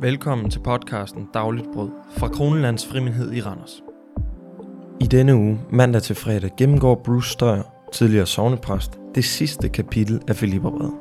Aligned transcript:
Velkommen 0.00 0.50
til 0.50 0.60
podcasten 0.60 1.28
Dagligt 1.34 1.66
Brød 1.74 1.90
fra 2.10 2.28
Kronelands 2.28 2.86
Frimindhed 2.86 3.32
i 3.32 3.40
Randers. 3.40 3.82
I 5.00 5.04
denne 5.06 5.36
uge, 5.36 5.60
mandag 5.70 6.02
til 6.02 6.16
fredag, 6.16 6.50
gennemgår 6.58 7.00
Bruce 7.04 7.30
Støjer, 7.30 7.62
tidligere 7.92 8.26
sovnepræst, 8.26 8.98
det 9.14 9.24
sidste 9.24 9.68
kapitel 9.68 10.20
af 10.28 10.36
Filipperbrevet. 10.36 10.92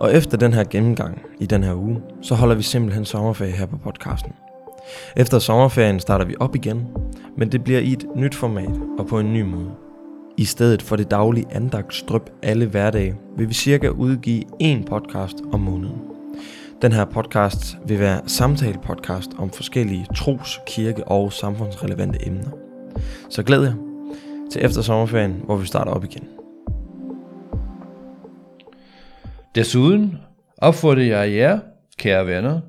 Og 0.00 0.14
efter 0.14 0.36
den 0.36 0.52
her 0.52 0.64
gennemgang 0.64 1.22
i 1.40 1.46
den 1.46 1.62
her 1.62 1.74
uge, 1.74 2.02
så 2.22 2.34
holder 2.34 2.54
vi 2.54 2.62
simpelthen 2.62 3.04
sommerferie 3.04 3.52
her 3.52 3.66
på 3.66 3.76
podcasten. 3.76 4.32
Efter 5.16 5.38
sommerferien 5.38 6.00
starter 6.00 6.24
vi 6.24 6.34
op 6.40 6.54
igen, 6.54 6.86
men 7.36 7.52
det 7.52 7.64
bliver 7.64 7.80
i 7.80 7.92
et 7.92 8.06
nyt 8.16 8.34
format 8.34 8.80
og 8.98 9.06
på 9.06 9.18
en 9.18 9.32
ny 9.32 9.42
måde. 9.42 9.70
I 10.36 10.44
stedet 10.44 10.82
for 10.82 10.96
det 10.96 11.10
daglige 11.10 11.46
andagtstrøb 11.50 12.22
alle 12.42 12.66
hverdage, 12.66 13.14
vil 13.36 13.48
vi 13.48 13.54
cirka 13.54 13.88
udgive 13.88 14.44
én 14.62 14.84
podcast 14.84 15.36
om 15.52 15.60
måneden. 15.60 16.07
Den 16.82 16.92
her 16.92 17.04
podcast 17.04 17.78
vil 17.86 17.98
være 17.98 18.20
samtale-podcast 18.26 19.30
om 19.38 19.50
forskellige 19.50 20.06
tros-, 20.14 20.60
kirke- 20.66 21.08
og 21.08 21.32
samfundsrelevante 21.32 22.26
emner. 22.26 22.50
Så 23.30 23.42
glæd 23.42 23.62
jer 23.62 23.74
til 24.52 24.64
efter 24.64 24.82
sommerferien, 24.82 25.42
hvor 25.44 25.56
vi 25.56 25.66
starter 25.66 25.92
op 25.92 26.04
igen. 26.04 26.28
Desuden 29.54 30.18
opfordrer 30.58 31.02
jeg 31.02 31.34
jer, 31.34 31.58
kære 31.96 32.26
venner, 32.26 32.60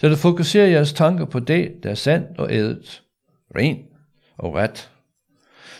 til 0.00 0.06
at 0.06 0.18
fokusere 0.18 0.70
jeres 0.70 0.92
tanker 0.92 1.24
på 1.24 1.38
det, 1.38 1.72
der 1.82 1.90
er 1.90 1.94
sandt 1.94 2.38
og 2.38 2.52
ædet, 2.52 3.02
rent 3.56 3.86
og 4.38 4.54
ret. 4.54 4.90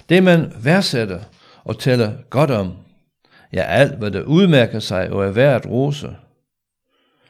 Det 0.09 0.23
man 0.23 0.53
værdsætter 0.63 1.21
og 1.65 1.79
taler 1.79 2.13
godt 2.31 2.51
om, 2.51 2.73
ja 3.53 3.63
alt 3.63 3.99
hvad 3.99 4.11
der 4.11 4.23
udmærker 4.23 4.79
sig 4.79 5.11
og 5.11 5.27
er 5.27 5.31
værd 5.31 5.55
at 5.55 5.71
rose– 5.71 6.17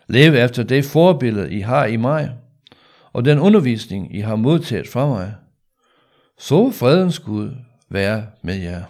Leve 0.08 0.38
efter 0.38 0.62
det 0.62 0.84
forbillede, 0.84 1.52
I 1.52 1.60
har 1.60 1.86
i 1.86 1.96
mig, 1.96 2.34
og 3.12 3.24
den 3.24 3.38
undervisning, 3.38 4.16
I 4.16 4.20
har 4.20 4.36
modtaget 4.36 4.88
fra 4.88 5.06
mig. 5.06 5.34
Så 6.38 6.70
fredens 6.70 7.18
Gud 7.18 7.50
være 7.90 8.26
med 8.42 8.54
jer. 8.54 8.84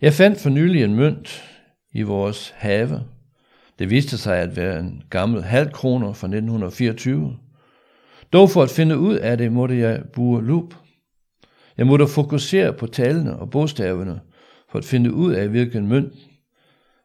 Jeg 0.00 0.12
fandt 0.12 0.40
for 0.40 0.50
nylig 0.50 0.84
en 0.84 0.94
mønt 0.94 1.44
i 1.92 2.02
vores 2.02 2.54
have. 2.56 3.04
Det 3.78 3.90
viste 3.90 4.18
sig 4.18 4.38
at 4.38 4.56
være 4.56 4.80
en 4.80 5.02
gammel 5.10 5.42
halvkroner 5.42 6.12
fra 6.12 6.26
1924. 6.26 7.36
Dog 8.32 8.50
for 8.50 8.62
at 8.62 8.70
finde 8.70 8.98
ud 8.98 9.16
af 9.16 9.38
det, 9.38 9.52
måtte 9.52 9.78
jeg 9.78 10.02
bruge 10.14 10.44
lup. 10.44 10.74
Jeg 11.76 11.86
måtte 11.86 12.08
fokusere 12.08 12.72
på 12.72 12.86
talene 12.86 13.38
og 13.38 13.50
bogstaverne, 13.50 14.20
for 14.70 14.78
at 14.78 14.84
finde 14.84 15.12
ud 15.12 15.32
af, 15.32 15.48
hvilken 15.48 15.86
mønt 15.86 16.12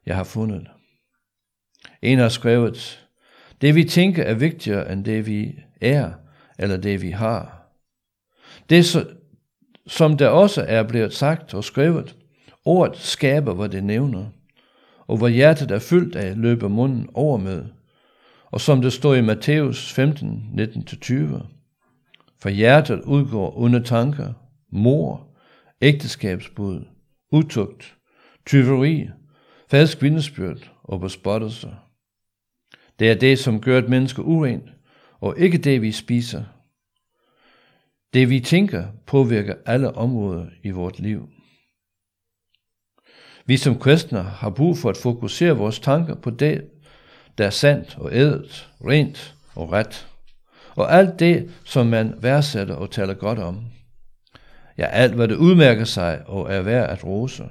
jeg 0.06 0.16
har 0.16 0.24
fundet. 0.24 0.68
En 2.02 2.20
har 2.20 2.30
skrevet, 2.30 3.08
det 3.62 3.76
vi 3.76 3.84
tænker 3.84 4.24
er 4.24 4.34
vigtigere 4.34 4.92
end 4.92 5.06
det 5.06 5.28
vi 5.28 5.60
er, 5.82 6.12
eller 6.60 6.78
det 6.78 7.02
vi 7.02 7.10
har. 7.10 7.70
Det, 8.70 9.08
som 9.88 10.18
der 10.18 10.28
også 10.28 10.66
er 10.68 10.84
blevet 10.84 11.14
sagt 11.14 11.54
og 11.54 11.64
skrevet, 11.64 12.16
ordet 12.66 12.98
skaber, 12.98 13.54
hvad 13.54 13.70
det 13.70 13.84
nævner, 13.84 14.26
og 15.08 15.18
hvor 15.18 15.28
hjertet 15.28 15.72
er 15.72 15.80
fyldt 15.80 16.16
af, 16.16 16.38
løber 16.38 16.68
munden 16.68 17.10
over 17.14 17.38
med. 17.38 17.66
Og 18.46 18.62
som 18.62 18.82
det 18.82 18.94
står 18.94 19.16
i 19.16 19.22
Matthæus 19.22 19.94
15, 19.94 20.60
19-20, 20.60 21.14
for 22.42 22.50
hjertet 22.50 23.02
udgår 23.02 23.58
onde 23.58 23.84
tanker, 23.84 24.34
mor, 24.72 25.28
ægteskabsbud, 25.82 26.86
utugt, 27.32 27.96
tyveri, 28.46 29.10
falsk 29.74 30.02
vidnesbyrd 30.02 30.72
og 30.84 31.00
bespottelse. 31.00 31.76
Det 33.00 33.12
er 33.12 33.16
det, 33.16 33.40
som 33.40 33.62
gør 33.62 33.78
et 33.78 33.90
menneske 33.90 34.22
urent, 34.22 34.70
og 35.20 35.40
ikke 35.40 35.58
det, 35.58 35.82
vi 35.82 35.92
spiser. 35.92 36.44
Det, 38.14 38.30
vi 38.30 38.40
tænker, 38.40 38.86
påvirker 39.06 39.56
alle 39.66 39.96
områder 39.96 40.46
i 40.64 40.70
vort 40.70 41.00
liv. 41.00 41.30
Vi 43.46 43.58
som 43.58 43.80
kristne 43.80 44.22
har 44.22 44.50
brug 44.50 44.78
for 44.78 44.90
at 44.90 44.98
fokusere 44.98 45.58
vores 45.58 45.80
tanker 45.80 46.16
på 46.16 46.30
det, 46.30 46.70
der 47.38 47.46
er 47.46 47.50
sandt 47.50 47.98
og 47.98 48.16
ædelt, 48.16 48.70
rent 48.86 49.36
og 49.56 49.72
ret. 49.72 50.08
Og 50.76 50.94
alt 50.94 51.20
det, 51.20 51.52
som 51.66 51.88
man 51.88 52.16
værdsætter 52.22 52.76
og 52.76 52.92
taler 52.92 53.14
godt 53.14 53.40
om. 53.40 53.66
Ja, 54.78 54.86
alt 54.86 55.14
hvad 55.14 55.28
det 55.28 55.36
udmærker 55.36 55.86
sig 55.86 56.28
og 56.28 56.54
er 56.54 56.62
værd 56.62 56.90
at 56.90 57.04
rose. 57.04 57.50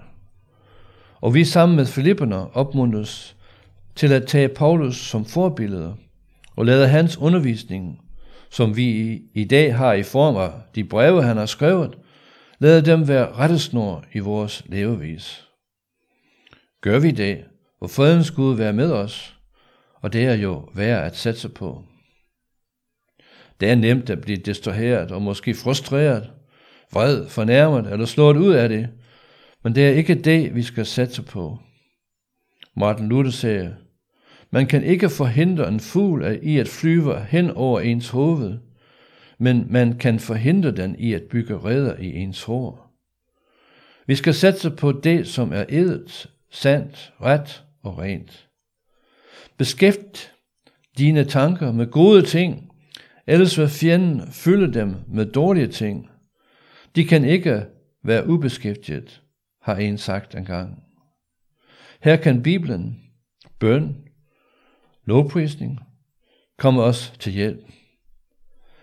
Og 1.22 1.34
vi 1.34 1.44
sammen 1.44 1.76
med 1.76 1.86
Filipperne 1.86 2.56
opmuntres 2.56 3.36
til 3.94 4.12
at 4.12 4.26
tage 4.26 4.48
Paulus 4.48 4.96
som 4.96 5.24
forbillede 5.24 5.94
og 6.56 6.66
lade 6.66 6.88
hans 6.88 7.18
undervisning, 7.18 8.00
som 8.50 8.76
vi 8.76 9.20
i 9.34 9.44
dag 9.44 9.76
har 9.76 9.92
i 9.92 10.02
form 10.02 10.36
af 10.36 10.50
de 10.74 10.84
breve, 10.84 11.22
han 11.22 11.36
har 11.36 11.46
skrevet, 11.46 11.98
lade 12.58 12.82
dem 12.82 13.08
være 13.08 13.32
rettesnor 13.32 14.04
i 14.12 14.18
vores 14.18 14.62
levevis. 14.66 15.48
Gør 16.80 16.98
vi 16.98 17.10
det, 17.10 17.44
hvor 17.78 17.88
fredens 17.88 18.30
Gud 18.30 18.56
være 18.56 18.72
med 18.72 18.92
os, 18.92 19.36
og 19.94 20.12
det 20.12 20.24
er 20.24 20.34
jo 20.34 20.68
værd 20.74 21.06
at 21.06 21.16
satse 21.16 21.48
på. 21.48 21.84
Det 23.60 23.70
er 23.70 23.74
nemt 23.74 24.10
at 24.10 24.20
blive 24.20 24.38
distraheret 24.38 25.12
og 25.12 25.22
måske 25.22 25.54
frustreret, 25.54 26.30
vred, 26.92 27.28
fornærmet 27.28 27.92
eller 27.92 28.06
slået 28.06 28.36
ud 28.36 28.52
af 28.52 28.68
det, 28.68 28.88
men 29.62 29.74
det 29.74 29.86
er 29.88 29.92
ikke 29.92 30.14
det, 30.14 30.54
vi 30.54 30.62
skal 30.62 30.86
satse 30.86 31.22
på. 31.22 31.58
Martin 32.76 33.08
Luther 33.08 33.30
sagde, 33.30 33.76
man 34.50 34.66
kan 34.66 34.84
ikke 34.84 35.10
forhindre 35.10 35.68
en 35.68 35.80
fugl 35.80 36.38
i 36.42 36.58
at 36.58 36.68
flyve 36.68 37.24
hen 37.24 37.50
over 37.50 37.80
ens 37.80 38.08
hoved, 38.08 38.58
men 39.38 39.66
man 39.70 39.98
kan 39.98 40.18
forhindre 40.18 40.70
den 40.70 40.96
i 40.98 41.12
at 41.12 41.22
bygge 41.22 41.58
redder 41.58 41.96
i 41.96 42.16
ens 42.16 42.42
hår. 42.42 42.92
Vi 44.06 44.14
skal 44.14 44.34
satse 44.34 44.70
på 44.70 44.92
det, 44.92 45.28
som 45.28 45.52
er 45.52 45.64
edet, 45.68 46.30
sandt, 46.50 47.12
ret 47.20 47.64
og 47.82 47.98
rent. 47.98 48.48
Beskæft 49.58 50.32
dine 50.98 51.24
tanker 51.24 51.72
med 51.72 51.86
gode 51.86 52.22
ting, 52.22 52.70
ellers 53.26 53.58
vil 53.58 53.68
fjenden 53.68 54.32
fylde 54.32 54.74
dem 54.74 54.94
med 55.08 55.26
dårlige 55.26 55.68
ting. 55.68 56.08
De 56.96 57.04
kan 57.04 57.24
ikke 57.24 57.66
være 58.04 58.28
ubeskæftiget, 58.28 59.22
har 59.62 59.76
en 59.76 59.98
sagt 59.98 60.34
engang. 60.34 60.82
Her 62.00 62.16
kan 62.16 62.42
Bibelen, 62.42 63.02
bøn, 63.58 63.96
lovprisning 65.04 65.80
komme 66.58 66.82
os 66.82 67.12
til 67.18 67.32
hjælp. 67.32 67.64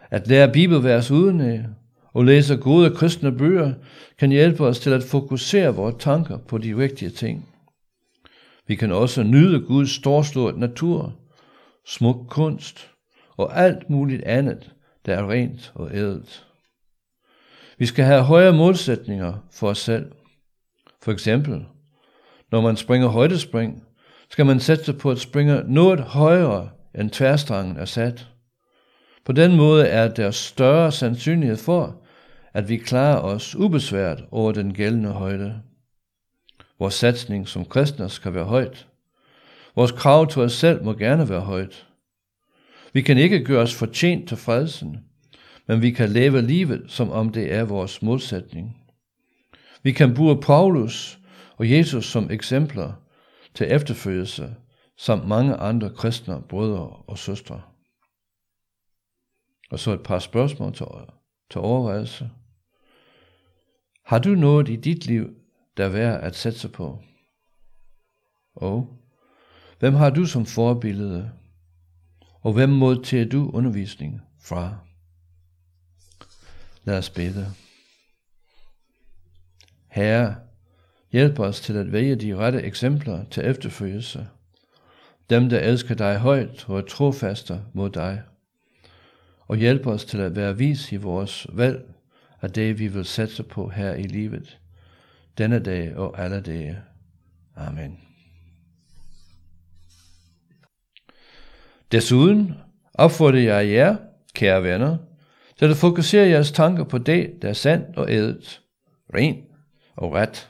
At 0.10 0.28
lære 0.28 0.52
bibelvers 0.54 1.12
uden 1.12 1.66
og 2.14 2.26
læse 2.26 2.58
gode 2.58 2.96
kristne 2.96 3.38
bøger 3.38 3.74
kan 4.18 4.30
hjælpe 4.30 4.66
os 4.66 4.80
til 4.80 4.90
at 4.90 5.04
fokusere 5.04 5.76
vores 5.76 5.96
tanker 6.00 6.38
på 6.38 6.58
de 6.58 6.78
vigtige 6.78 7.12
ting. 7.12 7.50
Vi 8.68 8.76
kan 8.76 8.92
også 8.92 9.24
nyde 9.24 9.66
Guds 9.66 9.92
storslået 9.92 10.58
natur, 10.58 11.16
smuk 11.86 12.28
kunst 12.30 12.90
og 13.38 13.58
alt 13.58 13.90
muligt 13.90 14.24
andet, 14.24 14.72
der 15.06 15.16
er 15.16 15.32
rent 15.32 15.72
og 15.76 15.96
ædelt. 15.96 16.46
Vi 17.78 17.86
skal 17.86 18.06
have 18.06 18.24
højere 18.24 18.54
målsætninger 18.54 19.48
for 19.52 19.70
os 19.70 19.78
selv. 19.78 20.12
For 21.02 21.12
eksempel, 21.12 21.66
når 22.52 22.62
man 22.62 22.78
springer 22.78 23.08
højdespring, 23.08 23.84
skal 24.30 24.46
man 24.46 24.60
sætte 24.60 24.84
sig 24.84 24.98
på 24.98 25.12
at 25.12 25.20
springe 25.20 25.64
noget 25.68 26.00
højere 26.00 26.70
end 26.96 27.10
tværstrangen 27.10 27.78
er 27.78 27.86
sat. 27.86 28.28
På 29.26 29.32
den 29.32 29.58
måde 29.58 29.88
er 29.88 30.08
der 30.08 30.32
større 30.32 30.92
sandsynlighed 30.92 31.58
for, 31.58 32.02
at 32.54 32.70
vi 32.70 32.78
klarer 32.78 33.20
os 33.20 33.56
ubesværet 33.56 34.26
over 34.32 34.52
den 34.52 34.74
gældende 34.74 35.10
højde. 35.10 35.62
Vores 36.80 36.94
satsning 36.94 37.48
som 37.48 37.66
kristne 37.66 38.10
skal 38.10 38.34
være 38.34 38.46
højt. 38.46 38.88
Vores 39.76 39.92
krav 39.92 40.28
til 40.28 40.42
os 40.42 40.54
selv 40.54 40.84
må 40.84 40.94
gerne 40.94 41.30
være 41.30 41.42
højt. 41.42 41.88
Vi 42.94 43.02
kan 43.02 43.18
ikke 43.18 43.44
gøre 43.44 43.62
os 43.62 43.76
fortjent 43.76 44.28
til 44.28 44.38
frelsen, 44.38 44.98
men 45.68 45.82
vi 45.82 45.92
kan 45.92 46.10
leve 46.10 46.42
livet, 46.42 46.84
som 46.88 47.12
om 47.12 47.30
det 47.30 47.54
er 47.54 47.64
vores 47.64 48.02
modsætning. 48.02 48.78
Vi 49.84 49.92
kan 49.92 50.16
bruge 50.16 50.42
Paulus 50.42 51.20
og 51.58 51.72
Jesus 51.72 52.06
som 52.06 52.32
eksempler 52.32 52.94
til 53.54 53.72
efterfølgelse, 53.72 54.56
samt 54.98 55.28
mange 55.28 55.56
andre 55.56 55.90
kristne 55.90 56.42
brødre 56.42 56.90
og 57.08 57.18
søstre. 57.18 57.62
Og 59.72 59.80
så 59.80 59.92
et 59.92 60.04
par 60.04 60.20
spørgsmål 60.20 60.74
til, 60.74 60.86
til 61.52 61.62
overvejelse. 61.62 62.30
Har 64.06 64.20
du 64.20 64.30
noget 64.30 64.70
i 64.70 64.76
dit 64.76 65.06
liv, 65.06 65.30
der 65.78 65.86
er 65.86 65.90
værd 65.90 66.24
at 66.24 66.36
sætte 66.36 66.70
på? 66.70 67.00
Og 68.56 68.98
hvem 69.80 69.94
har 69.94 70.10
du 70.10 70.26
som 70.26 70.46
forbillede? 70.46 71.32
Og 72.42 72.54
hvem 72.54 72.70
modtager 72.70 73.26
du 73.26 73.52
undervisning 73.54 74.22
fra? 74.42 74.78
Lad 76.84 76.98
os 76.98 77.10
bede. 77.10 77.54
Herre, 79.90 80.36
Hjælp 81.12 81.40
os 81.40 81.62
til 81.62 81.78
at 81.78 81.92
vælge 81.92 82.16
de 82.16 82.36
rette 82.36 82.62
eksempler 82.62 83.26
til 83.32 83.46
efterfølgelse. 83.46 84.28
dem 85.30 85.50
der 85.50 85.60
elsker 85.60 85.96
dig 85.96 86.18
højt 86.18 86.70
og 86.70 86.78
er 86.78 86.82
trofaste 86.82 87.62
mod 87.74 87.90
dig. 87.90 88.22
Og 89.40 89.58
hjælp 89.58 89.88
os 89.88 90.06
til 90.06 90.18
at 90.18 90.36
være 90.36 90.58
vis 90.58 90.92
i 90.92 90.96
vores 90.96 91.48
valg 91.54 91.94
af 92.42 92.52
det, 92.52 92.80
vi 92.80 92.88
vil 92.88 93.06
sætte 93.06 93.44
på 93.44 93.70
her 93.70 93.94
i 93.94 94.04
livet, 94.04 94.60
denne 95.38 95.60
dag 95.60 95.96
og 95.96 96.20
alle 96.20 96.42
dage. 96.42 96.80
Amen. 97.56 98.00
Desuden 101.92 102.54
opfordrer 102.94 103.40
jeg 103.40 103.70
jer, 103.70 103.98
kære 104.34 104.64
venner, 104.64 104.98
til 105.58 105.66
at 105.66 105.78
fokusere 105.78 106.28
jeres 106.28 106.52
tanker 106.52 106.84
på 106.84 106.98
det, 106.98 107.42
der 107.42 107.50
er 107.50 107.54
sandt 107.54 107.98
og 107.98 108.12
ædet, 108.12 108.62
rent 109.16 109.49
og 110.00 110.14
ret. 110.14 110.50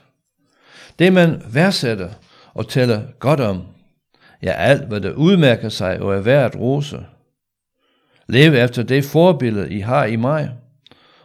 Det 0.98 1.12
man 1.12 1.42
værdsætter 1.52 2.10
og 2.54 2.68
tæller 2.68 3.02
godt 3.18 3.40
om, 3.40 3.62
ja 4.42 4.52
alt 4.52 4.88
hvad 4.88 5.00
der 5.00 5.12
udmærker 5.12 5.68
sig 5.68 6.00
og 6.00 6.14
er 6.14 6.20
værd 6.20 6.44
at 6.44 6.60
rose. 6.60 7.06
Leve 8.28 8.58
efter 8.58 8.82
det 8.82 9.04
forbillede, 9.04 9.72
I 9.72 9.80
har 9.80 10.04
i 10.04 10.16
mig, 10.16 10.50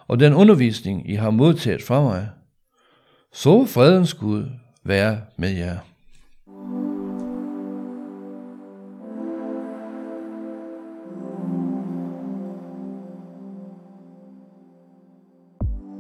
og 0.08 0.20
den 0.20 0.34
undervisning, 0.34 1.10
I 1.10 1.16
har 1.16 1.30
modtaget 1.30 1.84
fra 1.84 2.02
mig. 2.02 2.30
Så 3.34 3.66
fredens 3.66 4.14
Gud 4.14 4.46
være 4.84 5.22
med 5.38 5.50
jer. 5.50 5.78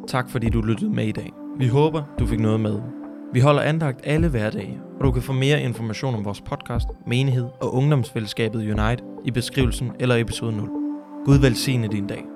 Tak 0.08 0.30
fordi 0.30 0.50
du 0.50 0.62
lyttede 0.62 0.90
med 0.90 1.08
i 1.08 1.12
dag. 1.12 1.45
Vi 1.58 1.68
håber, 1.68 2.04
du 2.20 2.26
fik 2.26 2.40
noget 2.40 2.60
med. 2.60 2.82
Vi 3.34 3.40
holder 3.40 3.62
andagt 3.62 4.02
alle 4.04 4.30
hverdage, 4.30 4.80
og 5.00 5.06
du 5.06 5.12
kan 5.12 5.22
få 5.22 5.34
mere 5.34 5.62
information 5.62 6.16
om 6.16 6.26
vores 6.26 6.42
podcast, 6.42 6.88
menighed 7.08 7.48
og 7.62 7.74
ungdomsfællesskabet 7.74 8.60
Unite 8.60 9.04
i 9.26 9.32
beskrivelsen 9.32 9.92
eller 10.00 10.16
episode 10.16 10.58
0. 10.58 10.70
Gud 11.26 11.40
velsigne 11.40 11.88
din 11.88 12.08
dag. 12.08 12.35